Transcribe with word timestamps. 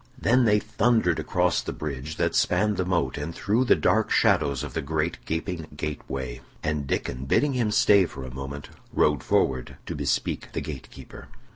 Then 0.19 0.45
they 0.45 0.57
thundered 0.57 1.19
across 1.19 1.61
the 1.61 1.71
bridge 1.71 2.15
that 2.15 2.33
spanned 2.33 2.77
the 2.77 2.85
moat, 2.85 3.19
and 3.19 3.35
through 3.35 3.65
the 3.65 3.75
dark 3.75 4.09
shadows 4.09 4.63
of 4.63 4.73
the 4.73 4.81
great 4.81 5.19
gaping 5.27 5.67
gate 5.77 6.01
way, 6.09 6.41
and 6.63 6.87
Diccon, 6.87 7.25
bidding 7.27 7.53
him 7.53 7.69
stay 7.69 8.07
for 8.07 8.23
a 8.23 8.33
moment, 8.33 8.69
rode 8.91 9.21
forward 9.21 9.77
to 9.85 9.93
bespeak 9.93 10.53
the 10.53 10.61
gate 10.61 10.89
keeper. 10.89 11.27